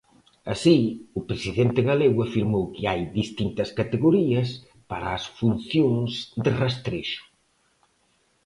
Así, 0.53 0.77
o 1.19 1.21
presidente 1.29 1.81
galego 1.89 2.19
afirmou 2.23 2.63
que 2.75 2.83
hai 2.89 3.01
"distintas 3.19 3.69
categorías" 3.79 4.49
para 4.89 5.07
as 5.17 5.23
funcións 5.39 6.11
de 6.43 6.51
rastrexo. 6.61 7.23